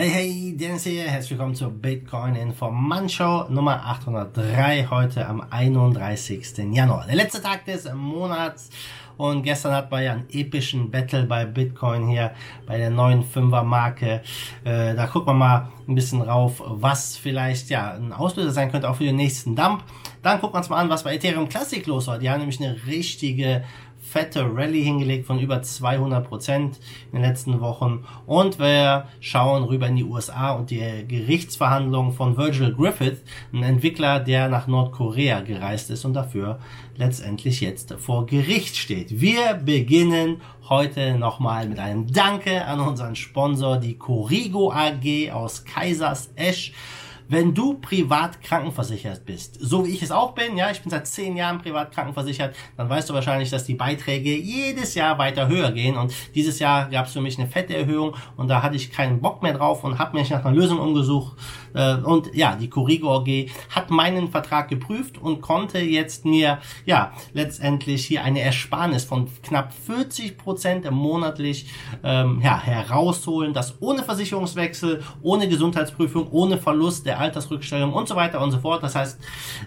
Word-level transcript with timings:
Hey, 0.00 0.10
hey, 0.10 0.56
Dennis 0.56 0.84
hier, 0.84 1.10
herzlich 1.10 1.32
willkommen 1.32 1.56
zur 1.56 1.70
Bitcoin 1.70 2.36
Information 2.36 3.52
Nummer 3.52 3.84
803, 3.84 4.86
heute 4.88 5.26
am 5.26 5.42
31. 5.50 6.56
Januar. 6.70 7.04
Der 7.08 7.16
letzte 7.16 7.42
Tag 7.42 7.64
des 7.64 7.92
Monats 7.92 8.70
und 9.16 9.42
gestern 9.42 9.74
hat 9.74 9.90
man 9.90 10.04
ja 10.04 10.12
einen 10.12 10.30
epischen 10.30 10.92
Battle 10.92 11.24
bei 11.24 11.44
Bitcoin 11.44 12.06
hier 12.06 12.30
bei 12.64 12.78
der 12.78 12.90
neuen 12.90 13.24
Fünfer 13.24 13.64
Marke. 13.64 14.22
Äh, 14.62 14.94
da 14.94 15.08
gucken 15.08 15.30
wir 15.30 15.34
mal 15.34 15.68
ein 15.88 15.96
bisschen 15.96 16.22
rauf, 16.22 16.62
was 16.64 17.16
vielleicht 17.16 17.68
ja 17.68 17.94
ein 17.94 18.12
Auslöser 18.12 18.52
sein 18.52 18.70
könnte 18.70 18.88
auch 18.88 18.94
für 18.94 19.04
den 19.04 19.16
nächsten 19.16 19.56
Dump. 19.56 19.82
Dann 20.22 20.40
gucken 20.40 20.54
wir 20.54 20.58
uns 20.58 20.68
mal 20.68 20.78
an, 20.78 20.90
was 20.90 21.04
bei 21.04 21.14
Ethereum 21.14 21.48
Classic 21.48 21.84
los 21.86 22.06
war. 22.06 22.18
Die 22.18 22.28
haben 22.28 22.40
nämlich 22.40 22.60
eine 22.60 22.76
richtige 22.86 23.62
fette 24.00 24.42
Rallye 24.54 24.82
hingelegt 24.82 25.26
von 25.26 25.38
über 25.38 25.60
200 25.60 26.26
Prozent 26.26 26.78
in 27.12 27.20
den 27.20 27.28
letzten 27.28 27.60
Wochen. 27.60 28.04
Und 28.26 28.58
wir 28.58 29.06
schauen 29.20 29.64
rüber 29.64 29.86
in 29.86 29.96
die 29.96 30.04
USA 30.04 30.52
und 30.52 30.70
die 30.70 30.80
Gerichtsverhandlungen 31.06 32.12
von 32.12 32.36
Virgil 32.36 32.74
Griffith, 32.74 33.22
ein 33.52 33.62
Entwickler, 33.62 34.20
der 34.20 34.48
nach 34.48 34.66
Nordkorea 34.66 35.40
gereist 35.40 35.90
ist 35.90 36.04
und 36.04 36.14
dafür 36.14 36.58
letztendlich 36.96 37.60
jetzt 37.60 37.94
vor 37.98 38.26
Gericht 38.26 38.76
steht. 38.76 39.20
Wir 39.20 39.54
beginnen 39.54 40.40
heute 40.68 41.16
nochmal 41.18 41.68
mit 41.68 41.78
einem 41.78 42.10
Danke 42.10 42.64
an 42.64 42.80
unseren 42.80 43.16
Sponsor, 43.16 43.78
die 43.78 43.98
Corigo 43.98 44.72
AG 44.72 45.32
aus 45.32 45.64
Kaisers 45.64 46.30
Esch. 46.34 46.72
Wenn 47.30 47.52
du 47.52 47.74
privat 47.74 48.40
krankenversichert 48.40 49.26
bist, 49.26 49.58
so 49.60 49.84
wie 49.84 49.90
ich 49.90 50.02
es 50.02 50.10
auch 50.10 50.34
bin, 50.34 50.56
ja, 50.56 50.70
ich 50.70 50.80
bin 50.80 50.88
seit 50.88 51.06
zehn 51.06 51.36
Jahren 51.36 51.58
privat 51.58 51.92
krankenversichert, 51.92 52.56
dann 52.78 52.88
weißt 52.88 53.10
du 53.10 53.12
wahrscheinlich, 53.12 53.50
dass 53.50 53.64
die 53.64 53.74
Beiträge 53.74 54.34
jedes 54.34 54.94
Jahr 54.94 55.18
weiter 55.18 55.46
höher 55.46 55.70
gehen. 55.72 55.98
Und 55.98 56.14
dieses 56.34 56.58
Jahr 56.58 56.88
gab 56.88 57.04
es 57.04 57.12
für 57.12 57.20
mich 57.20 57.38
eine 57.38 57.46
fette 57.46 57.76
Erhöhung 57.76 58.16
und 58.38 58.48
da 58.48 58.62
hatte 58.62 58.76
ich 58.76 58.90
keinen 58.90 59.20
Bock 59.20 59.42
mehr 59.42 59.52
drauf 59.52 59.84
und 59.84 59.98
habe 59.98 60.16
mich 60.16 60.30
nach 60.30 60.42
einer 60.42 60.56
Lösung 60.56 60.78
umgesucht. 60.78 61.36
Äh, 61.74 61.96
und 61.96 62.34
ja, 62.34 62.56
die 62.56 62.70
Corrigo 62.70 63.14
AG 63.18 63.50
hat 63.68 63.90
meinen 63.90 64.28
Vertrag 64.28 64.68
geprüft 64.68 65.18
und 65.18 65.42
konnte 65.42 65.80
jetzt 65.80 66.24
mir 66.24 66.60
ja 66.86 67.12
letztendlich 67.34 68.06
hier 68.06 68.24
eine 68.24 68.40
Ersparnis 68.40 69.04
von 69.04 69.28
knapp 69.42 69.74
40 69.74 70.38
Prozent 70.38 70.90
monatlich 70.90 71.70
ähm, 72.02 72.40
ja, 72.42 72.58
herausholen, 72.58 73.52
das 73.52 73.82
ohne 73.82 74.02
Versicherungswechsel, 74.02 75.02
ohne 75.20 75.46
Gesundheitsprüfung, 75.46 76.30
ohne 76.30 76.56
Verlust 76.56 77.04
der 77.04 77.17
Altersrückstellung 77.18 77.92
und 77.92 78.08
so 78.08 78.16
weiter 78.16 78.40
und 78.40 78.50
so 78.50 78.58
fort. 78.58 78.82
Das 78.82 78.94
heißt, 78.94 79.18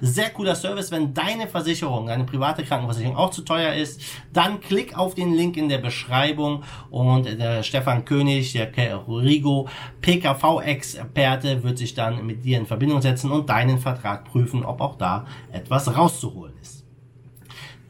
sehr 0.02 0.30
cooler 0.32 0.56
Service. 0.56 0.92
Wenn 0.92 1.14
deine 1.14 1.48
Versicherung, 1.48 2.08
deine 2.08 2.24
private 2.24 2.64
Krankenversicherung 2.64 3.16
auch 3.16 3.32
zu 3.32 3.44
teuer 3.44 3.74
ist, 3.74 4.02
dann 4.34 4.60
klick 4.62 4.98
auf 4.98 5.16
den 5.16 5.34
Link 5.34 5.58
in 5.58 5.70
der 5.70 5.80
Beschreibung 5.80 6.64
und 6.90 7.26
der 7.26 7.64
Stefan 7.64 8.06
König, 8.06 8.54
der 8.54 8.72
Rigo 9.08 9.68
PKV-Experte, 10.02 11.64
wird 11.64 11.78
sich 11.78 11.94
dann 11.94 12.26
mit 12.26 12.46
dir 12.46 12.58
in 12.58 12.66
Verbindung 12.66 13.02
setzen 13.02 13.32
und 13.32 13.50
deinen 13.50 13.80
Vertrag 13.80 14.26
prüfen, 14.26 14.66
ob 14.66 14.82
auch 14.82 14.96
da 14.98 15.26
etwas 15.52 15.96
rauszuholen 15.96 16.54
ist. 16.62 16.81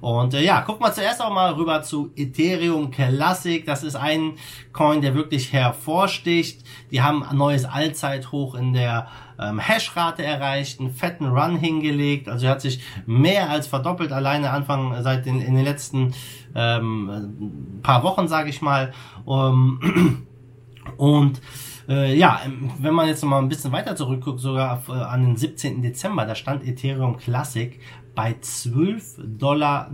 Und 0.00 0.34
äh, 0.34 0.42
ja, 0.42 0.60
gucken 0.62 0.86
wir 0.86 0.92
zuerst 0.92 1.22
auch 1.22 1.32
mal 1.32 1.52
rüber 1.52 1.82
zu 1.82 2.10
Ethereum 2.16 2.90
Classic. 2.90 3.64
Das 3.64 3.82
ist 3.82 3.96
ein 3.96 4.34
Coin, 4.72 5.00
der 5.00 5.14
wirklich 5.14 5.52
hervorsticht. 5.52 6.64
Die 6.90 7.02
haben 7.02 7.22
ein 7.22 7.36
neues 7.36 7.64
Allzeithoch 7.64 8.54
in 8.54 8.72
der 8.72 9.08
ähm, 9.38 9.58
Hashrate 9.58 10.24
erreicht, 10.24 10.80
einen 10.80 10.90
fetten 10.90 11.26
Run 11.26 11.56
hingelegt. 11.56 12.28
Also 12.28 12.46
er 12.46 12.52
hat 12.52 12.60
sich 12.60 12.80
mehr 13.06 13.50
als 13.50 13.66
verdoppelt 13.66 14.12
alleine 14.12 14.50
Anfang 14.50 15.02
seit 15.02 15.26
den 15.26 15.40
in 15.40 15.54
den 15.54 15.64
letzten 15.64 16.14
ähm, 16.54 17.80
paar 17.82 18.02
Wochen, 18.02 18.28
sage 18.28 18.50
ich 18.50 18.62
mal. 18.62 18.92
Um, 19.24 20.26
und 20.96 21.40
äh, 21.88 22.16
ja, 22.16 22.40
wenn 22.78 22.94
man 22.94 23.08
jetzt 23.08 23.22
noch 23.22 23.30
mal 23.30 23.38
ein 23.38 23.48
bisschen 23.48 23.72
weiter 23.72 23.96
zurückguckt, 23.96 24.40
sogar 24.40 24.74
auf, 24.74 24.88
äh, 24.88 24.92
an 24.92 25.22
den 25.22 25.36
17. 25.36 25.82
Dezember, 25.82 26.26
da 26.26 26.34
stand 26.34 26.66
Ethereum 26.66 27.16
Classic 27.16 27.80
bei 28.14 28.34
12,49 28.40 29.18
Dollar. 29.38 29.90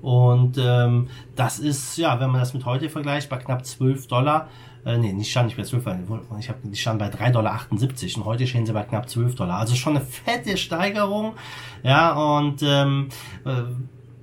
Und 0.00 0.56
ähm, 0.58 1.08
das 1.36 1.58
ist, 1.58 1.98
ja, 1.98 2.18
wenn 2.20 2.30
man 2.30 2.40
das 2.40 2.54
mit 2.54 2.64
heute 2.64 2.88
vergleicht, 2.88 3.28
bei 3.28 3.36
knapp 3.36 3.66
12 3.66 4.06
Dollar. 4.06 4.48
Äh, 4.86 4.96
nee, 4.96 5.12
nicht 5.12 5.30
stand 5.30 5.48
nicht 5.48 5.58
bei 5.58 5.64
12 5.64 5.84
Dollar, 5.84 6.38
ich 6.38 6.48
habe 6.48 6.60
die 6.62 6.76
stand 6.76 6.98
bei 6.98 7.08
3,78 7.08 7.32
Dollar 7.32 7.60
und 7.70 8.24
heute 8.24 8.46
stehen 8.46 8.64
sie 8.64 8.72
bei 8.72 8.84
knapp 8.84 9.10
12 9.10 9.34
Dollar. 9.34 9.58
Also 9.58 9.74
schon 9.74 9.96
eine 9.96 10.04
fette 10.04 10.56
Steigerung. 10.56 11.34
Ja, 11.82 12.12
und 12.12 12.62
ähm, 12.62 13.08
äh, 13.44 13.64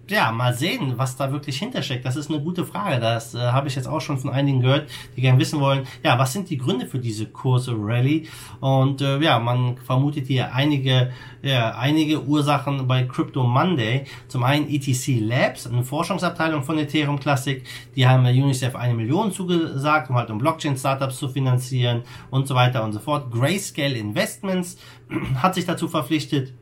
ja, 0.09 0.31
mal 0.31 0.53
sehen, 0.53 0.93
was 0.97 1.15
da 1.15 1.31
wirklich 1.31 1.59
hintersteckt. 1.59 2.05
Das 2.05 2.15
ist 2.15 2.29
eine 2.29 2.41
gute 2.41 2.65
Frage. 2.65 2.99
Das 2.99 3.35
äh, 3.35 3.39
habe 3.39 3.67
ich 3.67 3.75
jetzt 3.75 3.87
auch 3.87 3.99
schon 3.99 4.17
von 4.17 4.31
einigen 4.31 4.61
gehört, 4.61 4.89
die 5.15 5.21
gerne 5.21 5.39
wissen 5.39 5.59
wollen, 5.59 5.85
ja, 6.03 6.17
was 6.17 6.33
sind 6.33 6.49
die 6.49 6.57
Gründe 6.57 6.85
für 6.85 6.99
diese 6.99 7.25
Kurse 7.25 7.75
Rally? 7.77 8.27
Und 8.59 9.01
äh, 9.01 9.19
ja, 9.19 9.39
man 9.39 9.77
vermutet 9.77 10.27
hier 10.27 10.53
einige, 10.53 11.11
ja, 11.41 11.75
einige 11.77 12.23
Ursachen 12.23 12.87
bei 12.87 13.03
Crypto 13.03 13.43
Monday. 13.43 14.05
Zum 14.27 14.43
einen 14.43 14.69
ETC 14.69 15.19
Labs, 15.19 15.67
eine 15.67 15.83
Forschungsabteilung 15.83 16.63
von 16.63 16.77
Ethereum 16.77 17.19
Classic, 17.19 17.63
die 17.95 18.07
haben 18.07 18.25
UNICEF 18.25 18.75
eine 18.75 18.93
Million 18.93 19.31
zugesagt, 19.31 20.09
um 20.09 20.15
halt 20.15 20.29
um 20.29 20.37
Blockchain-Startups 20.37 21.17
zu 21.17 21.29
finanzieren 21.29 22.03
und 22.29 22.47
so 22.47 22.55
weiter 22.55 22.83
und 22.83 22.93
so 22.93 22.99
fort. 22.99 23.31
Grayscale 23.31 23.97
Investments 23.97 24.77
hat 25.35 25.55
sich 25.55 25.65
dazu 25.65 25.87
verpflichtet, 25.87 26.53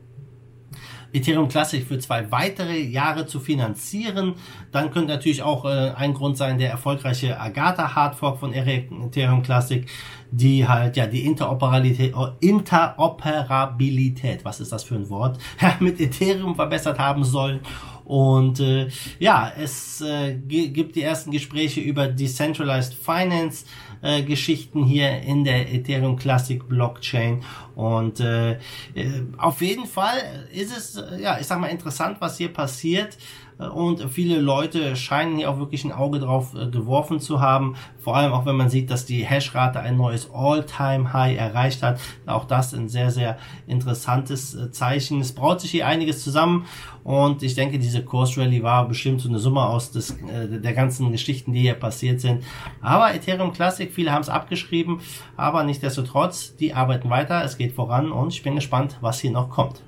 Ethereum 1.16 1.48
Classic 1.48 1.86
für 1.86 1.98
zwei 1.98 2.30
weitere 2.30 2.80
Jahre 2.80 3.26
zu 3.26 3.40
finanzieren. 3.40 4.34
Dann 4.72 4.90
könnte 4.90 5.12
natürlich 5.12 5.42
auch 5.42 5.64
äh, 5.64 5.92
ein 5.96 6.14
Grund 6.14 6.36
sein, 6.36 6.58
der 6.58 6.70
erfolgreiche 6.70 7.40
Agatha 7.40 7.94
Hardfork 7.94 8.38
von 8.38 8.52
Ethereum 8.52 9.42
Classic, 9.42 9.86
die 10.30 10.66
halt 10.66 10.96
ja 10.96 11.06
die 11.06 11.24
Interoperabilität, 11.24 12.14
oh, 12.16 12.28
Interoperabilität, 12.40 14.44
was 14.44 14.60
ist 14.60 14.72
das 14.72 14.84
für 14.84 14.96
ein 14.96 15.08
Wort, 15.08 15.38
mit 15.80 16.00
Ethereum 16.00 16.54
verbessert 16.54 16.98
haben 16.98 17.24
soll. 17.24 17.60
Und 18.06 18.60
äh, 18.60 18.88
ja, 19.18 19.52
es 19.60 20.00
äh, 20.00 20.34
gibt 20.36 20.94
die 20.94 21.02
ersten 21.02 21.32
Gespräche 21.32 21.80
über 21.80 22.06
Decentralized 22.06 22.94
Finance 22.94 23.66
äh, 24.00 24.22
Geschichten 24.22 24.84
hier 24.84 25.22
in 25.22 25.42
der 25.42 25.72
Ethereum 25.72 26.16
Classic 26.16 26.66
Blockchain. 26.68 27.42
Und 27.74 28.20
äh, 28.20 28.52
äh 28.52 28.58
auf 29.38 29.60
jeden 29.60 29.86
Fall 29.86 30.46
ist 30.52 30.76
es, 30.76 30.96
äh, 30.96 31.20
ja, 31.20 31.38
ich 31.40 31.48
sag 31.48 31.58
mal, 31.58 31.66
interessant, 31.66 32.18
was 32.20 32.38
hier 32.38 32.52
passiert 32.52 33.18
und 33.58 34.02
viele 34.10 34.38
Leute 34.38 34.96
scheinen 34.96 35.38
hier 35.38 35.50
auch 35.50 35.58
wirklich 35.58 35.84
ein 35.84 35.92
Auge 35.92 36.18
drauf 36.18 36.54
äh, 36.54 36.66
geworfen 36.66 37.20
zu 37.20 37.40
haben. 37.40 37.74
Vor 37.98 38.14
allem 38.14 38.32
auch 38.32 38.44
wenn 38.44 38.56
man 38.56 38.68
sieht, 38.68 38.90
dass 38.90 39.06
die 39.06 39.24
Hashrate 39.24 39.80
ein 39.80 39.96
neues 39.96 40.30
All-Time-High 40.30 41.38
erreicht 41.38 41.82
hat. 41.82 41.98
Auch 42.26 42.44
das 42.44 42.74
ein 42.74 42.88
sehr, 42.88 43.10
sehr 43.10 43.38
interessantes 43.66 44.54
äh, 44.54 44.70
Zeichen. 44.70 45.20
Es 45.20 45.32
braut 45.32 45.62
sich 45.62 45.70
hier 45.70 45.86
einiges 45.86 46.22
zusammen 46.22 46.66
und 47.02 47.42
ich 47.42 47.54
denke, 47.54 47.78
diese 47.78 48.04
Kursrally 48.04 48.62
war 48.62 48.86
bestimmt 48.86 49.22
so 49.22 49.28
eine 49.28 49.38
Summe 49.38 49.64
aus 49.64 49.90
des, 49.90 50.10
äh, 50.10 50.60
der 50.60 50.74
ganzen 50.74 51.10
Geschichten, 51.10 51.54
die 51.54 51.60
hier 51.60 51.74
passiert 51.74 52.20
sind. 52.20 52.44
Aber 52.82 53.14
Ethereum 53.14 53.54
Classic, 53.54 53.90
viele 53.90 54.12
haben 54.12 54.22
es 54.22 54.28
abgeschrieben, 54.28 55.00
aber 55.36 55.64
nichtsdestotrotz, 55.64 56.56
die 56.56 56.74
arbeiten 56.74 57.08
weiter, 57.08 57.42
es 57.42 57.56
geht 57.56 57.72
voran 57.72 58.12
und 58.12 58.34
ich 58.34 58.42
bin 58.42 58.54
gespannt, 58.54 58.98
was 59.00 59.20
hier 59.20 59.30
noch 59.30 59.48
kommt. 59.48 59.82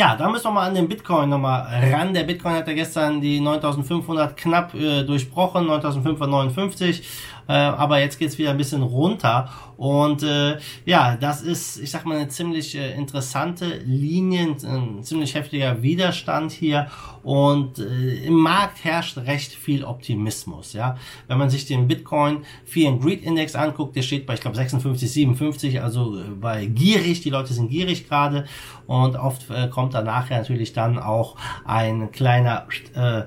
Ja, 0.00 0.16
da 0.16 0.30
müssen 0.30 0.44
wir 0.44 0.52
mal 0.52 0.66
an 0.66 0.74
den 0.74 0.88
Bitcoin 0.88 1.28
nochmal 1.28 1.66
ran. 1.92 2.14
Der 2.14 2.22
Bitcoin 2.22 2.54
hat 2.54 2.66
ja 2.66 2.72
gestern 2.72 3.20
die 3.20 3.38
9500 3.38 4.34
knapp 4.34 4.72
äh, 4.72 5.04
durchbrochen, 5.04 5.66
9559. 5.66 7.06
äh, 7.50 7.52
aber 7.52 7.98
jetzt 7.98 8.20
geht's 8.20 8.38
wieder 8.38 8.50
ein 8.50 8.56
bisschen 8.56 8.82
runter 8.82 9.50
und 9.80 10.22
äh, 10.22 10.58
ja, 10.84 11.16
das 11.16 11.40
ist, 11.40 11.78
ich 11.78 11.90
sag 11.90 12.04
mal, 12.04 12.18
eine 12.18 12.28
ziemlich 12.28 12.76
äh, 12.76 12.94
interessante 12.94 13.78
Linie, 13.86 14.54
ein 14.62 15.02
ziemlich 15.02 15.34
heftiger 15.34 15.82
Widerstand 15.82 16.52
hier 16.52 16.88
und 17.22 17.78
äh, 17.78 18.26
im 18.26 18.34
Markt 18.34 18.84
herrscht 18.84 19.16
recht 19.16 19.52
viel 19.52 19.84
Optimismus. 19.84 20.74
Ja, 20.74 20.98
wenn 21.28 21.38
man 21.38 21.48
sich 21.48 21.64
den 21.64 21.88
Bitcoin 21.88 22.44
Fear 22.66 22.92
and 22.92 23.02
Greed 23.02 23.22
Index 23.22 23.54
anguckt, 23.54 23.96
der 23.96 24.02
steht 24.02 24.26
bei, 24.26 24.34
ich 24.34 24.42
glaube, 24.42 24.56
56, 24.56 25.10
57, 25.10 25.80
also 25.82 26.18
äh, 26.18 26.24
bei 26.38 26.66
gierig. 26.66 27.22
Die 27.22 27.30
Leute 27.30 27.54
sind 27.54 27.70
gierig 27.70 28.06
gerade 28.06 28.44
und 28.86 29.16
oft 29.16 29.48
äh, 29.48 29.68
kommt 29.68 29.94
da 29.94 30.02
nachher 30.02 30.38
natürlich 30.38 30.74
dann 30.74 30.98
auch 30.98 31.36
ein 31.64 32.12
kleiner 32.12 32.66
äh, 32.94 33.22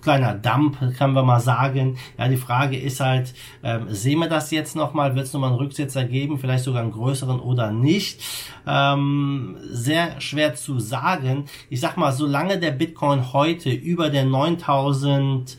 kleiner 0.00 0.34
Dump, 0.34 0.78
kann 0.96 1.12
man 1.12 1.26
mal 1.26 1.40
sagen. 1.40 1.98
Ja, 2.18 2.28
die 2.28 2.36
Frage 2.36 2.78
ist 2.78 3.00
halt, 3.00 3.34
ähm, 3.62 3.86
sehen 3.88 4.18
wir 4.18 4.28
das 4.28 4.50
jetzt 4.50 4.76
nochmal? 4.76 5.14
Wird 5.14 5.26
es 5.26 5.32
nochmal 5.32 5.50
einen 5.50 5.58
Rücksetzer 5.58 6.04
geben? 6.04 6.38
Vielleicht 6.38 6.64
sogar 6.64 6.82
einen 6.82 6.92
größeren 6.92 7.40
oder 7.40 7.72
nicht? 7.72 8.20
Ähm, 8.66 9.56
sehr 9.70 10.20
schwer 10.20 10.54
zu 10.54 10.78
sagen. 10.78 11.46
Ich 11.70 11.80
sag 11.80 11.96
mal, 11.96 12.12
solange 12.12 12.58
der 12.58 12.72
Bitcoin 12.72 13.32
heute 13.32 13.70
über 13.70 14.10
der 14.10 14.24
9000 14.24 15.58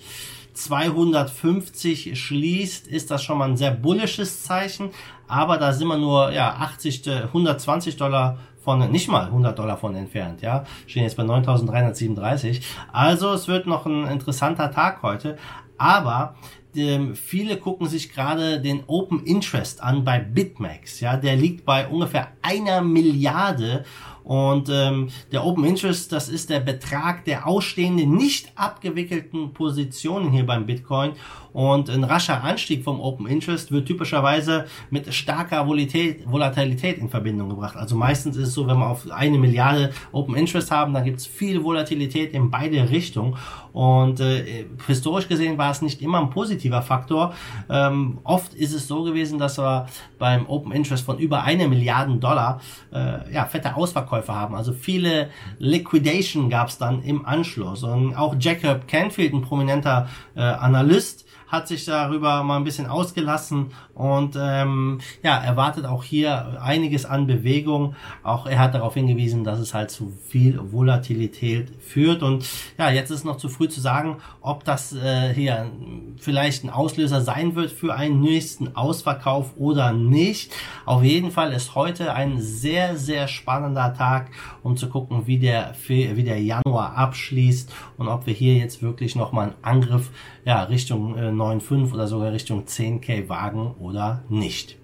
250 0.55 2.17
schließt, 2.17 2.87
ist 2.87 3.11
das 3.11 3.23
schon 3.23 3.37
mal 3.37 3.49
ein 3.49 3.57
sehr 3.57 3.71
bullisches 3.71 4.43
Zeichen. 4.43 4.91
Aber 5.27 5.57
da 5.57 5.73
sind 5.73 5.87
wir 5.87 5.97
nur 5.97 6.31
ja 6.31 6.53
80, 6.53 7.07
120 7.07 7.97
Dollar 7.97 8.37
von, 8.65 8.89
nicht 8.91 9.07
mal 9.07 9.25
100 9.25 9.57
Dollar 9.57 9.77
von 9.77 9.95
entfernt, 9.95 10.41
ja. 10.41 10.63
Stehen 10.87 11.03
jetzt 11.03 11.17
bei 11.17 11.23
9.337. 11.23 12.61
Also 12.91 13.31
es 13.33 13.47
wird 13.47 13.67
noch 13.67 13.85
ein 13.85 14.07
interessanter 14.07 14.71
Tag 14.71 15.03
heute. 15.03 15.37
Aber 15.77 16.35
ähm, 16.77 17.15
viele 17.15 17.57
gucken 17.57 17.87
sich 17.87 18.11
gerade 18.13 18.59
den 18.61 18.83
Open 18.87 19.23
Interest 19.25 19.81
an 19.81 20.03
bei 20.03 20.19
Bitmax. 20.19 20.99
Ja, 20.99 21.17
der 21.17 21.35
liegt 21.35 21.65
bei 21.65 21.87
ungefähr 21.87 22.33
einer 22.41 22.81
Milliarde 22.81 23.85
und 24.25 24.69
ähm, 24.71 25.09
der 25.31 25.45
Open 25.45 25.63
Interest, 25.65 26.11
das 26.11 26.29
ist 26.29 26.49
der 26.49 26.59
Betrag 26.59 27.25
der 27.25 27.45
ausstehenden, 27.45 28.15
nicht 28.15 28.51
abgewickelten 28.55 29.53
Positionen 29.53 30.31
hier 30.31 30.47
beim 30.47 30.65
Bitcoin. 30.65 31.11
Und 31.53 31.89
ein 31.89 32.03
rascher 32.03 32.43
Anstieg 32.43 32.83
vom 32.83 32.99
Open 32.99 33.27
Interest 33.27 33.71
wird 33.71 33.87
typischerweise 33.87 34.65
mit 34.89 35.13
starker 35.13 35.67
Volatilität, 35.67 36.97
in 36.97 37.07
Verbindung 37.07 37.49
gebracht. 37.49 37.77
Also 37.77 37.95
meistens 37.95 38.35
ist 38.35 38.49
es 38.49 38.53
so, 38.55 38.67
wenn 38.67 38.79
wir 38.79 38.89
auf 38.89 39.09
eine 39.09 39.37
Milliarde 39.37 39.91
Open 40.11 40.35
Interest 40.35 40.71
haben, 40.71 40.93
dann 40.93 41.05
gibt 41.05 41.19
es 41.19 41.27
viel 41.27 41.63
Volatilität 41.63 42.33
in 42.33 42.49
beide 42.49 42.89
Richtungen. 42.89 43.37
Und 43.71 44.19
äh, 44.21 44.65
historisch 44.87 45.27
gesehen 45.27 45.57
war 45.57 45.71
es 45.71 45.81
nicht 45.81 46.01
immer 46.01 46.19
ein 46.19 46.29
positiver 46.29 46.81
Faktor. 46.81 47.33
Ähm, 47.69 48.17
oft 48.23 48.53
ist 48.53 48.73
es 48.73 48.87
so 48.87 49.03
gewesen, 49.03 49.37
dass 49.37 49.59
wir 49.59 49.85
beim 50.17 50.47
Open 50.47 50.71
Interest 50.71 51.05
von 51.05 51.19
über 51.19 51.43
eine 51.43 51.67
Milliarde 51.67 52.15
Dollar 52.15 52.59
äh, 52.91 53.31
ja, 53.33 53.45
fette 53.45 53.75
Ausverkäufe 53.75 54.14
haben. 54.27 54.55
Also 54.55 54.73
viele 54.73 55.29
Liquidation 55.59 56.49
gab 56.49 56.69
es 56.69 56.77
dann 56.77 57.03
im 57.03 57.25
Anschluss. 57.25 57.83
Und 57.83 58.15
auch 58.15 58.35
Jacob 58.39 58.87
Canfield, 58.87 59.33
ein 59.33 59.41
prominenter 59.41 60.09
äh, 60.35 60.41
Analyst, 60.41 61.25
hat 61.55 61.67
sich 61.67 61.85
darüber 61.85 62.43
mal 62.43 62.57
ein 62.57 62.63
bisschen 62.63 62.87
ausgelassen 62.87 63.71
und 63.93 64.35
ähm, 64.37 64.99
ja, 65.23 65.37
erwartet 65.37 65.85
auch 65.85 66.03
hier 66.03 66.61
einiges 66.61 67.05
an 67.05 67.27
Bewegung. 67.27 67.95
Auch 68.23 68.45
er 68.45 68.59
hat 68.59 68.73
darauf 68.73 68.93
hingewiesen, 68.93 69.43
dass 69.43 69.59
es 69.59 69.73
halt 69.73 69.89
zu 69.89 70.11
viel 70.27 70.59
Volatilität 70.71 71.71
führt. 71.79 72.21
Und 72.21 72.45
ja, 72.77 72.89
jetzt 72.89 73.09
ist 73.09 73.23
noch 73.23 73.37
zu 73.37 73.47
früh 73.47 73.69
zu 73.69 73.79
sagen, 73.79 74.17
ob 74.41 74.65
das 74.65 74.93
äh, 74.93 75.33
hier 75.33 75.71
vielleicht 76.17 76.65
ein 76.65 76.69
Auslöser 76.69 77.21
sein 77.21 77.55
wird 77.55 77.71
für 77.71 77.95
einen 77.95 78.19
nächsten 78.19 78.75
Ausverkauf 78.75 79.53
oder 79.55 79.93
nicht. 79.93 80.53
Auf 80.85 81.03
jeden 81.03 81.31
Fall 81.31 81.53
ist 81.53 81.75
heute 81.75 82.13
ein 82.13 82.41
sehr, 82.41 82.97
sehr 82.97 83.27
spannender 83.27 83.93
Tag, 83.93 84.31
um 84.61 84.75
zu 84.75 84.89
gucken, 84.89 85.25
wie 85.25 85.39
der, 85.39 85.73
wie 85.87 86.23
der 86.23 86.41
Januar 86.41 86.97
abschließt 86.97 87.73
und 87.97 88.09
ob 88.09 88.27
wir 88.27 88.33
hier 88.33 88.55
jetzt 88.55 88.81
wirklich 88.81 89.15
nochmal 89.15 89.45
einen 89.45 89.55
Angriff 89.61 90.11
ja, 90.45 90.63
Richtung 90.63 91.17
äh, 91.17 91.31
9,5 91.45 91.93
oder 91.93 92.07
sogar 92.07 92.31
Richtung 92.31 92.65
10k 92.65 93.29
wagen 93.29 93.75
oder 93.79 94.23
nicht. 94.29 94.77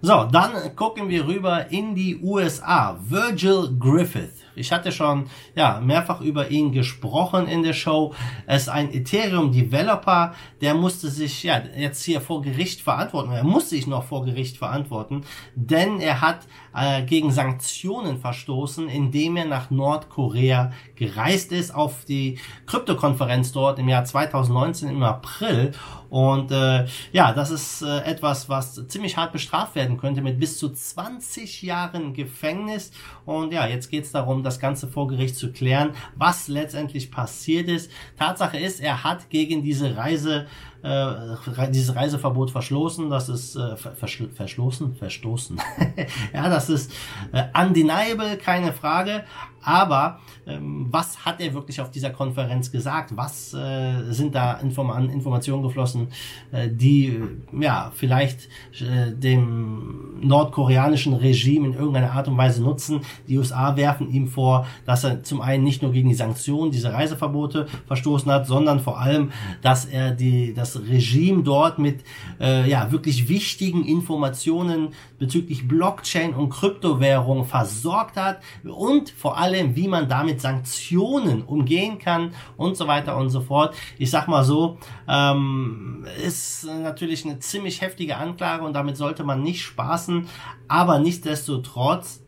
So, 0.00 0.24
dann 0.24 0.74
gucken 0.74 1.08
wir 1.08 1.26
rüber 1.28 1.70
in 1.70 1.94
die 1.94 2.20
USA. 2.20 2.98
Virgil 3.08 3.68
Griffith. 3.78 4.44
Ich 4.54 4.72
hatte 4.72 4.92
schon 4.92 5.26
ja 5.54 5.80
mehrfach 5.80 6.20
über 6.20 6.50
ihn 6.50 6.72
gesprochen 6.72 7.46
in 7.46 7.62
der 7.62 7.72
Show. 7.72 8.14
Er 8.46 8.56
ist 8.56 8.68
ein 8.68 8.92
Ethereum 8.92 9.52
Developer, 9.52 10.34
der 10.60 10.74
musste 10.74 11.08
sich 11.08 11.42
ja 11.42 11.60
jetzt 11.76 12.04
hier 12.04 12.20
vor 12.20 12.42
Gericht 12.42 12.80
verantworten. 12.80 13.32
Er 13.32 13.44
muss 13.44 13.70
sich 13.70 13.86
noch 13.86 14.04
vor 14.04 14.24
Gericht 14.24 14.56
verantworten, 14.56 15.24
denn 15.54 16.00
er 16.00 16.20
hat 16.20 16.46
äh, 16.74 17.02
gegen 17.02 17.30
Sanktionen 17.30 18.18
verstoßen, 18.18 18.88
indem 18.88 19.36
er 19.36 19.46
nach 19.46 19.70
Nordkorea 19.70 20.72
gereist 20.96 21.52
ist 21.52 21.74
auf 21.74 22.04
die 22.04 22.38
Kryptokonferenz 22.66 23.52
dort 23.52 23.78
im 23.78 23.88
Jahr 23.88 24.04
2019 24.04 24.88
im 24.88 25.02
April 25.02 25.72
und 26.12 26.50
äh, 26.50 26.84
ja, 27.12 27.32
das 27.32 27.50
ist 27.50 27.80
äh, 27.80 28.00
etwas, 28.00 28.50
was 28.50 28.86
ziemlich 28.88 29.16
hart 29.16 29.32
bestraft 29.32 29.74
werden 29.74 29.96
könnte 29.96 30.20
mit 30.20 30.38
bis 30.38 30.58
zu 30.58 30.68
20 30.68 31.62
Jahren 31.62 32.12
Gefängnis. 32.12 32.90
Und 33.24 33.50
ja, 33.54 33.66
jetzt 33.66 33.90
geht 33.90 34.04
es 34.04 34.12
darum, 34.42 34.44
das 34.44 34.58
Ganze 34.58 34.88
vor 34.88 35.08
Gericht 35.08 35.36
zu 35.36 35.52
klären, 35.52 35.90
was 36.16 36.48
letztendlich 36.48 37.10
passiert 37.10 37.68
ist. 37.68 37.90
Tatsache 38.18 38.58
ist, 38.58 38.80
er 38.80 39.04
hat 39.04 39.30
gegen 39.30 39.62
diese 39.62 39.96
Reise 39.96 40.46
äh, 40.82 41.70
dieses 41.70 41.94
Reiseverbot 41.94 42.50
verschlossen, 42.50 43.08
das 43.08 43.28
ist 43.28 43.54
äh, 43.56 43.76
verschl 43.76 44.28
verschlossen, 44.30 44.94
verstoßen. 44.94 45.60
ja, 46.34 46.48
das 46.48 46.68
ist 46.68 46.92
äh, 47.32 47.44
undeniable, 47.54 48.36
keine 48.36 48.72
Frage. 48.72 49.24
Aber 49.62 50.20
ähm, 50.46 50.88
was 50.90 51.24
hat 51.24 51.40
er 51.40 51.54
wirklich 51.54 51.80
auf 51.80 51.90
dieser 51.90 52.10
Konferenz 52.10 52.72
gesagt? 52.72 53.16
Was 53.16 53.54
äh, 53.54 54.12
sind 54.12 54.34
da 54.34 54.54
Inform 54.54 54.90
Informationen 55.08 55.62
geflossen, 55.62 56.08
äh, 56.50 56.68
die 56.68 57.06
äh, 57.08 57.62
ja 57.62 57.92
vielleicht 57.94 58.48
äh, 58.80 59.12
dem 59.12 60.20
nordkoreanischen 60.20 61.14
Regime 61.14 61.68
in 61.68 61.74
irgendeiner 61.74 62.12
Art 62.12 62.26
und 62.26 62.36
Weise 62.36 62.62
nutzen? 62.62 63.02
Die 63.28 63.38
USA 63.38 63.76
werfen 63.76 64.10
ihm 64.10 64.26
vor, 64.26 64.66
dass 64.84 65.04
er 65.04 65.22
zum 65.22 65.40
einen 65.40 65.62
nicht 65.62 65.82
nur 65.82 65.92
gegen 65.92 66.08
die 66.08 66.14
Sanktionen, 66.14 66.72
diese 66.72 66.92
Reiseverbote 66.92 67.66
verstoßen 67.86 68.30
hat, 68.30 68.46
sondern 68.46 68.80
vor 68.80 69.00
allem, 69.00 69.30
dass 69.62 69.84
er 69.84 70.10
die 70.10 70.54
das 70.54 70.80
Regime 70.88 71.42
dort 71.44 71.78
mit 71.78 72.00
äh, 72.40 72.68
ja 72.68 72.90
wirklich 72.90 73.28
wichtigen 73.28 73.84
Informationen 73.84 74.88
bezüglich 75.18 75.68
Blockchain 75.68 76.34
und 76.34 76.50
Kryptowährung 76.50 77.44
versorgt 77.44 78.16
hat 78.16 78.40
und 78.64 79.10
vor 79.10 79.38
allem, 79.38 79.51
wie 79.52 79.88
man 79.88 80.08
damit 80.08 80.40
Sanktionen 80.40 81.42
umgehen 81.42 81.98
kann 81.98 82.32
und 82.56 82.76
so 82.76 82.86
weiter 82.86 83.16
und 83.16 83.30
so 83.30 83.40
fort. 83.40 83.74
Ich 83.98 84.10
sag 84.10 84.28
mal 84.28 84.44
so, 84.44 84.78
ähm, 85.08 86.06
ist 86.24 86.64
natürlich 86.64 87.24
eine 87.24 87.38
ziemlich 87.38 87.80
heftige 87.80 88.16
Anklage 88.16 88.64
und 88.64 88.72
damit 88.72 88.96
sollte 88.96 89.24
man 89.24 89.42
nicht 89.42 89.62
spaßen, 89.62 90.28
aber 90.68 90.98
nichtsdestotrotz 90.98 92.22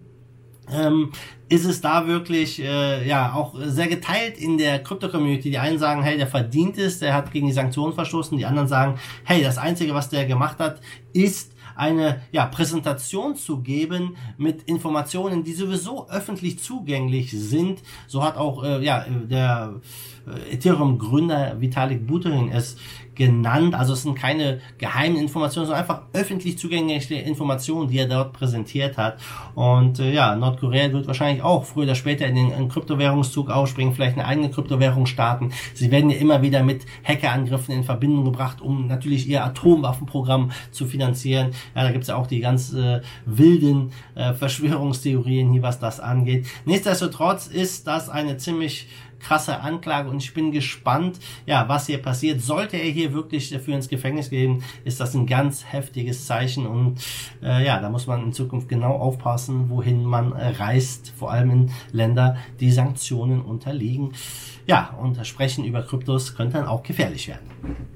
ähm, 0.73 1.13
ist 1.49 1.65
es 1.65 1.81
da 1.81 2.07
wirklich 2.07 2.63
äh, 2.63 3.07
ja 3.07 3.35
auch 3.35 3.55
sehr 3.59 3.89
geteilt 3.89 4.39
in 4.39 4.59
der 4.59 4.83
Krypto-Community. 4.83 5.51
Die 5.51 5.59
einen 5.59 5.79
sagen, 5.79 6.03
hey, 6.03 6.17
der 6.17 6.27
verdient 6.27 6.79
es, 6.79 7.01
der 7.01 7.15
hat 7.15 7.33
gegen 7.33 7.47
die 7.47 7.53
Sanktionen 7.53 7.93
verstoßen. 7.93 8.37
Die 8.39 8.47
anderen 8.47 8.69
sagen, 8.69 8.99
hey, 9.25 9.43
das 9.43 9.59
Einzige, 9.59 9.95
was 9.95 10.09
der 10.09 10.27
gemacht 10.27 10.59
hat, 10.59 10.81
ist 11.13 11.54
eine 11.77 12.23
ja, 12.33 12.47
Präsentation 12.47 13.37
zu 13.37 13.61
geben 13.61 14.17
mit 14.37 14.63
Informationen, 14.65 15.45
die 15.45 15.55
sowieso 15.55 16.09
öffentlich 16.09 16.59
zugänglich 16.61 17.31
sind. 17.33 17.83
So 18.07 18.23
hat 18.23 18.37
auch 18.37 18.65
äh, 18.65 18.85
ja, 18.85 19.05
der 19.09 19.81
äh, 20.27 20.55
Ethereum-Gründer 20.55 21.61
Vitalik 21.61 22.07
Buterin 22.07 22.51
es 22.51 22.77
genannt. 23.15 23.75
Also 23.75 23.93
es 23.93 24.03
sind 24.03 24.17
keine 24.17 24.61
geheimen 24.79 25.17
Informationen, 25.17 25.67
sondern 25.67 25.83
einfach 25.83 26.03
öffentlich 26.13 26.59
zugängliche 26.59 27.15
Informationen, 27.15 27.89
die 27.89 27.99
er 27.99 28.09
dort 28.09 28.33
präsentiert 28.33 28.97
hat. 28.97 29.19
Und 29.55 29.99
äh, 29.99 30.13
ja, 30.13 30.35
Nordkorea 30.37 30.93
wird 30.93 31.07
wahrscheinlich 31.07 31.43
auch 31.43 31.65
früher 31.65 31.85
oder 31.85 31.95
später 31.95 32.27
in 32.27 32.35
den 32.35 32.51
in 32.51 32.69
Kryptowährungszug 32.69 33.51
aufspringen, 33.51 33.95
vielleicht 33.95 34.17
eine 34.17 34.27
eigene 34.27 34.51
Kryptowährung 34.51 35.07
starten. 35.07 35.53
Sie 35.75 35.91
werden 35.91 36.11
ja 36.11 36.19
immer 36.19 36.43
wieder 36.43 36.63
mit 36.63 36.85
Hackerangriffen 37.05 37.75
in 37.75 37.85
Verbindung 37.85 38.25
gebracht, 38.25 38.61
um 38.61 38.87
natürlich 38.87 39.29
ihr 39.29 39.45
Atomwaffenprogramm 39.45 40.51
zu 40.71 40.87
finanzieren. 40.87 41.53
Ja, 41.75 41.85
da 41.85 41.93
gibt's 41.93 42.09
ja 42.09 42.17
auch 42.17 42.27
die 42.27 42.41
ganz 42.41 42.73
äh, 42.73 43.01
wilden 43.27 43.93
äh, 44.15 44.35
Verschwörungstheorien 44.35 45.53
hier, 45.53 45.63
was 45.63 45.79
das 45.79 46.01
angeht. 46.01 46.47
Nichtsdestotrotz 46.65 47.47
ist 47.47 47.87
das 47.87 48.09
eine 48.09 48.37
ziemlich 48.37 48.89
krasse 49.21 49.61
Anklage 49.61 50.09
und 50.09 50.23
ich 50.23 50.35
bin 50.35 50.53
gespannt, 50.53 51.19
ja, 51.47 51.69
was 51.69 51.87
hier 51.87 51.99
passiert. 51.99 52.41
Sollte 52.41 52.77
er 52.77 52.91
hier 52.91 53.13
wirklich 53.13 53.51
dafür 53.51 53.75
ins 53.75 53.89
Gefängnis 53.89 54.31
gehen, 54.31 54.63
ist 54.85 55.01
das 55.01 55.15
ein 55.15 55.27
ganz 55.27 55.65
heftiges 55.73 56.27
Zeichen 56.27 56.67
und 56.67 57.01
äh, 57.43 57.65
ja, 57.65 57.81
da 57.81 57.91
muss 57.91 58.07
man 58.07 58.23
in 58.23 58.33
Zukunft 58.33 58.69
genau 58.69 58.93
aufpassen, 58.93 59.71
wohin 59.71 60.05
man 60.05 60.33
reist, 60.33 61.13
vor 61.17 61.31
allem 61.31 61.51
in 61.51 61.71
Länder, 61.93 62.37
die 62.61 62.71
Sanktionen 62.71 63.41
unterliegen. 63.41 64.13
Ja, 64.67 64.97
und 65.01 65.17
das 65.19 65.29
Sprechen 65.29 65.65
über 65.65 65.83
Kryptos 65.83 66.35
könnte 66.35 66.59
dann 66.59 66.67
auch 66.67 66.83
gefährlich 66.83 67.29
werden. 67.29 67.94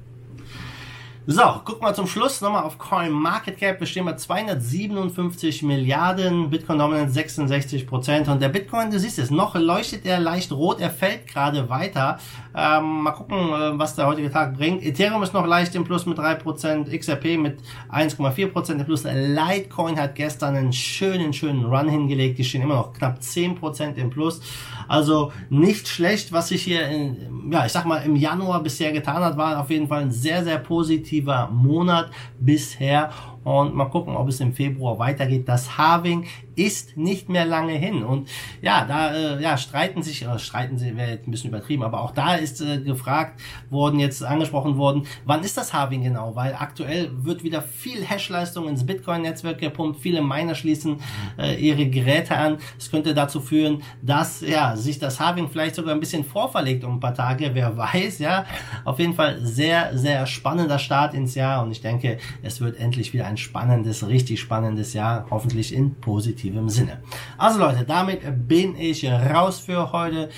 So, 1.31 1.43
guck 1.63 1.83
mal 1.83 1.95
zum 1.95 2.07
Schluss 2.07 2.41
nochmal 2.41 2.63
auf 2.63 2.79
Coin 2.79 3.13
Market 3.13 3.59
Cap. 3.59 3.81
Wir 3.81 3.87
stehen 3.87 4.07
bei 4.07 4.15
257 4.15 5.63
Milliarden, 5.63 6.49
Bitcoin 6.49 6.79
Dominance 6.79 7.13
66 7.13 7.87
Prozent. 7.87 8.29
Und 8.29 8.41
der 8.41 8.49
Bitcoin, 8.49 8.91
du 8.91 8.99
siehst 8.99 9.19
es, 9.19 9.31
noch 9.31 9.55
leuchtet 9.55 10.07
er 10.07 10.21
leicht 10.21 10.53
rot, 10.53 10.81
er 10.81 10.89
fällt 10.89 11.27
gerade 11.27 11.69
weiter. 11.69 12.19
Ähm, 12.57 13.03
mal 13.03 13.11
gucken, 13.11 13.37
äh, 13.37 13.79
was 13.79 13.95
der 13.95 14.07
heutige 14.07 14.31
Tag 14.31 14.57
bringt. 14.57 14.83
Ethereum 14.83 15.23
ist 15.23 15.35
noch 15.35 15.47
leicht 15.47 15.75
im 15.75 15.85
Plus 15.85 16.07
mit 16.07 16.17
3 16.17 16.37
Prozent, 16.37 16.91
XRP 16.91 17.37
mit 17.37 17.59
1,4 17.93 18.47
Prozent 18.47 18.81
im 18.81 18.87
Plus. 18.87 19.05
Litecoin 19.05 20.01
hat 20.01 20.15
gestern 20.15 20.57
einen 20.57 20.73
schönen, 20.73 21.35
schönen 21.35 21.67
Run 21.67 21.91
hingelegt. 21.91 22.39
Die 22.39 22.45
stehen 22.45 22.63
immer 22.63 22.77
noch 22.77 22.95
knapp 22.95 23.23
10 23.23 23.57
Prozent 23.57 23.99
im 23.99 24.09
Plus. 24.09 24.41
Also 24.89 25.31
nicht 25.51 25.89
schlecht, 25.89 26.33
was 26.33 26.49
sich 26.49 26.63
hier, 26.63 26.89
in, 26.89 27.53
ja, 27.53 27.67
ich 27.67 27.73
sag 27.73 27.85
mal, 27.85 27.99
im 27.99 28.17
Januar 28.17 28.63
bisher 28.63 28.93
getan 28.93 29.23
hat, 29.23 29.37
war 29.37 29.61
auf 29.61 29.69
jeden 29.69 29.89
Fall 29.89 30.01
ein 30.01 30.11
sehr, 30.11 30.43
sehr 30.43 30.57
positiv 30.57 31.18
positiver 31.19 31.49
Monat 31.51 32.11
bisher 32.39 33.11
und 33.45 33.75
mal 33.75 33.87
gucken, 33.87 34.17
ob 34.17 34.29
es 34.29 34.41
im 34.41 34.53
Februar 34.53 34.99
weitergeht. 34.99 35.49
Das 35.49 35.79
Halving 35.79 36.27
ist 36.59 36.97
nicht 36.97 37.29
mehr 37.29 37.45
lange 37.45 37.75
hin 37.75 38.03
und 38.03 38.29
ja, 38.61 38.85
da 38.85 39.15
äh, 39.15 39.43
ja, 39.43 39.57
streiten 39.57 40.03
sich, 40.03 40.25
äh, 40.25 40.39
streiten 40.39 40.77
sie, 40.77 40.97
wäre 40.97 41.11
jetzt 41.13 41.29
ein 41.29 41.31
bisschen 41.31 41.51
übertrieben, 41.51 41.85
aber 41.85 42.03
auch 42.03 42.11
da 42.11 42.35
ist 42.35 42.61
äh, 42.61 42.79
gefragt 42.79 43.41
worden, 43.71 44.01
jetzt 44.01 44.25
angesprochen 44.25 44.77
worden, 44.77 45.05
wann 45.25 45.45
ist 45.45 45.57
das 45.57 45.73
Halving 45.73 46.03
genau, 46.03 46.35
weil 46.35 46.55
aktuell 46.55 47.11
wird 47.13 47.45
wieder 47.45 47.63
viel 47.63 48.05
Hashleistung 48.05 48.69
ins 48.69 48.85
Bitcoin-Netzwerk 48.85 49.59
gepumpt, 49.59 50.01
viele 50.01 50.21
Miner 50.21 50.57
schließen 50.57 50.97
äh, 51.39 51.55
ihre 51.55 51.87
Geräte 51.87 52.37
an. 52.37 52.59
Es 52.77 52.91
könnte 52.91 53.15
dazu 53.15 53.41
führen, 53.41 53.83
dass 54.03 54.41
ja 54.41 54.77
sich 54.77 54.99
das 54.99 55.21
Halving 55.21 55.49
vielleicht 55.49 55.77
sogar 55.77 55.95
ein 55.95 56.01
bisschen 56.01 56.25
vorverlegt 56.25 56.83
um 56.83 56.95
ein 56.95 57.01
paar 57.01 57.15
Tage, 57.15 57.51
wer 57.53 57.77
weiß, 57.77 58.19
ja. 58.19 58.45
Auf 58.85 58.99
jeden 58.99 59.15
Fall 59.15 59.39
sehr, 59.43 59.97
sehr 59.97 60.27
spannender 60.27 60.81
Start 60.81 61.15
ins 61.15 61.37
Jahr 61.37 61.63
und 61.63 61.71
ich 61.71 61.81
denke, 61.81 62.19
es 62.43 62.61
wird 62.61 62.79
endlich 62.81 63.13
wieder 63.13 63.28
ein 63.29 63.37
spannendes, 63.37 64.07
richtig 64.07 64.41
spannendes 64.41 64.95
Jahr, 64.95 65.27
hoffentlich 65.31 65.75
in 65.75 65.95
positivem 66.01 66.69
Sinne. 66.69 67.03
Also 67.37 67.59
Leute, 67.59 67.85
damit 67.85 68.21
bin 68.49 68.75
ich 68.77 69.05
raus 69.05 69.61
für 69.61 69.93
heute. 69.93 70.31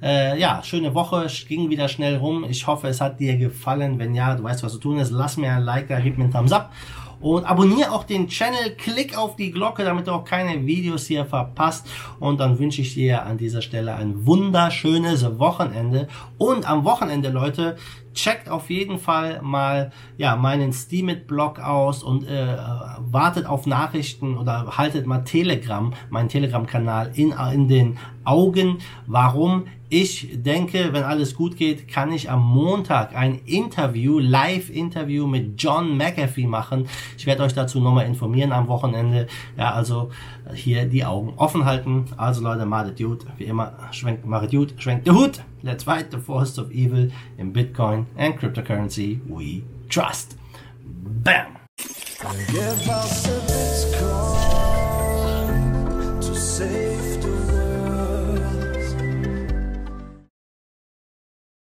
Äh, 0.00 0.38
ja, 0.38 0.62
schöne 0.62 0.94
Woche, 0.94 1.26
ging 1.48 1.70
wieder 1.70 1.88
schnell 1.88 2.16
rum. 2.16 2.44
Ich 2.48 2.66
hoffe, 2.66 2.88
es 2.88 3.00
hat 3.00 3.20
dir 3.20 3.36
gefallen. 3.36 3.98
Wenn 3.98 4.14
ja, 4.14 4.34
du 4.34 4.42
weißt, 4.44 4.62
was 4.62 4.72
zu 4.72 4.78
tun 4.78 4.98
ist. 4.98 5.10
Lass 5.10 5.36
mir 5.36 5.52
ein 5.52 5.62
Like 5.62 5.88
da, 5.88 6.00
gib 6.00 6.16
mir 6.16 6.24
einen 6.24 6.32
Thumbs 6.32 6.52
up. 6.52 6.72
Und 7.20 7.44
abonniere 7.44 7.90
auch 7.90 8.04
den 8.04 8.28
Channel, 8.28 8.76
klick 8.76 9.18
auf 9.18 9.34
die 9.34 9.50
Glocke, 9.50 9.82
damit 9.82 10.06
du 10.06 10.12
auch 10.12 10.24
keine 10.24 10.64
Videos 10.66 11.06
hier 11.06 11.24
verpasst. 11.24 11.88
Und 12.20 12.38
dann 12.38 12.60
wünsche 12.60 12.80
ich 12.82 12.94
dir 12.94 13.24
an 13.24 13.38
dieser 13.38 13.60
Stelle 13.60 13.96
ein 13.96 14.24
wunderschönes 14.24 15.38
Wochenende. 15.38 16.06
Und 16.38 16.68
am 16.70 16.84
Wochenende, 16.84 17.30
Leute, 17.30 17.76
checkt 18.18 18.48
auf 18.48 18.68
jeden 18.68 18.98
Fall 18.98 19.40
mal 19.42 19.92
ja 20.16 20.34
meinen 20.34 20.72
Steemit-Blog 20.72 21.60
aus 21.60 22.02
und 22.02 22.26
äh, 22.26 22.56
wartet 22.98 23.46
auf 23.46 23.66
Nachrichten 23.66 24.36
oder 24.36 24.76
haltet 24.76 25.06
mal 25.06 25.20
Telegram, 25.20 25.92
meinen 26.10 26.28
Telegram-Kanal 26.28 27.12
in, 27.14 27.32
in 27.52 27.68
den 27.68 27.98
Augen. 28.24 28.78
Warum? 29.06 29.66
Ich 29.90 30.28
denke, 30.32 30.92
wenn 30.92 31.04
alles 31.04 31.34
gut 31.34 31.56
geht, 31.56 31.88
kann 31.88 32.12
ich 32.12 32.30
am 32.30 32.44
Montag 32.44 33.16
ein 33.16 33.40
Interview, 33.46 34.18
Live-Interview 34.18 35.26
mit 35.26 35.62
John 35.62 35.96
McAfee 35.96 36.46
machen. 36.46 36.86
Ich 37.16 37.24
werde 37.24 37.44
euch 37.44 37.54
dazu 37.54 37.80
nochmal 37.80 38.04
informieren 38.04 38.52
am 38.52 38.68
Wochenende. 38.68 39.28
Ja, 39.56 39.72
also 39.72 40.10
hier 40.52 40.84
die 40.84 41.06
Augen 41.06 41.32
offen 41.36 41.64
halten. 41.64 42.04
Also 42.18 42.42
Leute, 42.42 42.66
macht 42.66 43.00
Dude, 43.00 43.24
wie 43.38 43.44
immer, 43.44 43.72
schwenkt, 43.92 44.26
macht 44.26 44.52
Dude, 44.52 44.74
schwenkt 44.76 45.06
der 45.06 45.14
Hut. 45.14 45.40
Let's 45.62 45.84
fight 45.84 46.08
the 46.12 46.18
force 46.18 46.58
of 46.58 46.70
evil 46.70 47.10
in 47.38 47.54
Bitcoin 47.54 48.06
and 48.16 48.38
cryptocurrency 48.38 49.26
we 49.28 49.64
trust. 49.88 50.36
Bam! 50.84 51.58